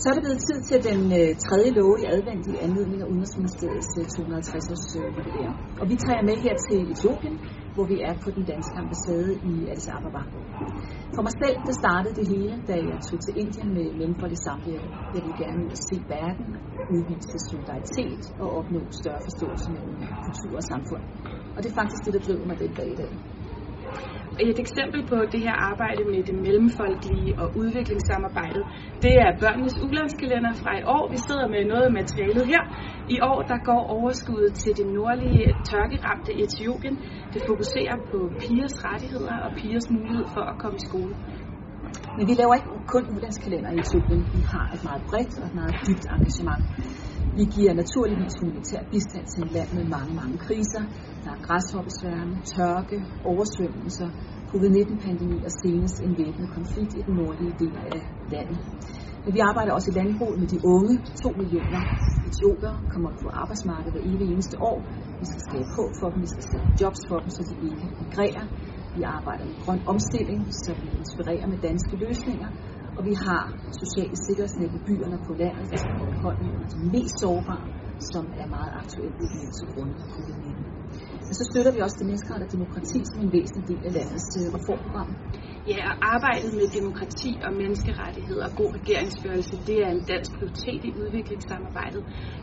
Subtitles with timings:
[0.00, 3.06] Så er det blevet tid til den øh, tredje lov i advendt i anledning af
[3.12, 5.56] Udenrigsministeriets øh, 250-års øh, jubilæum.
[5.80, 7.36] Og vi tager med her til Etiopien,
[7.74, 10.22] hvor vi er på den danske ambassade i Addis Ababa.
[11.14, 14.40] For mig selv, der startede det hele, da jeg tog til Indien med Mellemfolk i
[14.46, 14.82] Zambia.
[15.14, 16.48] Jeg ville gerne ud og se verden,
[16.94, 19.96] udvise solidaritet og opnå større forståelse mellem
[20.26, 21.04] kultur og samfund.
[21.54, 23.12] Og det er faktisk det, der driver mig den dag i dag.
[24.40, 28.64] Et eksempel på det her arbejde med det mellemfolkelige og udviklingssamarbejdet,
[29.02, 31.04] det er børnenes ulandskalender fra i år.
[31.14, 32.62] Vi sidder med noget af materialet her.
[33.16, 36.96] I år der går overskuddet til det nordlige tørkeramte Etiopien.
[37.34, 41.14] Det fokuserer på pigers rettigheder og pigers mulighed for at komme i skole.
[42.16, 44.22] Men vi laver ikke kun ulandskalender i Etiopien.
[44.36, 46.62] Vi har et meget bredt og et meget dybt engagement.
[47.38, 50.82] Vi giver naturligvis humanitær bistand til et land med mange, mange kriser.
[51.24, 52.98] Der er græshoppesværme, tørke,
[53.30, 54.08] oversvømmelser,
[54.50, 58.02] covid-19-pandemi og senest en væbnet konflikt i den nordlige del af
[58.34, 58.58] landet.
[59.24, 60.94] Men vi arbejder også i landbruget med de unge.
[61.24, 61.82] 2 millioner
[62.28, 64.78] etioper kommer på arbejdsmarkedet hver evig eneste år.
[65.20, 67.86] Vi skal skabe håb for dem, vi skal skabe jobs for dem, så de ikke
[68.02, 68.44] migrerer.
[68.96, 72.48] Vi arbejder med grøn omstilling, så vi inspirerer med danske løsninger.
[73.02, 73.42] Og vi har
[73.82, 77.66] sociale sikkerhedsnet i byerne på landet, der skal holde hånden de mest sårbare,
[78.12, 80.62] som er meget aktuelt i den til grund af covid-19.
[81.26, 84.28] Men så støtter vi også det menneskerettighed og demokrati som en væsentlig del af landets
[84.40, 85.10] øh, reformprogram.
[85.70, 90.80] Ja, og arbejdet med demokrati og menneskerettigheder og god regeringsførelse, det er en dansk prioritet
[90.88, 92.02] i udviklingssamarbejdet.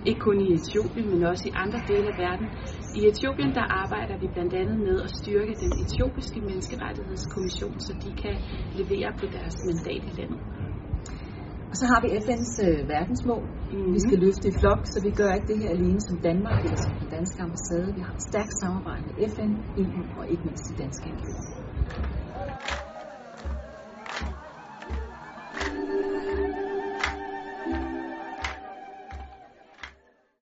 [0.10, 2.48] Ikke kun i Etiopien, men også i andre dele af verden.
[2.98, 8.12] I Etiopien der arbejder vi blandt andet med at styrke den etiopiske menneskerettighedskommission, så de
[8.24, 8.36] kan
[8.80, 10.40] levere på deres mandat i landet.
[11.72, 13.44] Og så har vi FN's øh, verdensmål.
[13.48, 13.94] Mm-hmm.
[13.96, 16.80] Vi skal løfte i flok, så vi gør ikke det her alene som Danmark eller
[16.86, 17.88] som den danske ambassade.
[17.98, 19.52] Vi har et stærkt samarbejde med FN,
[19.84, 21.46] EU og ikke mindst de danske NGO'er.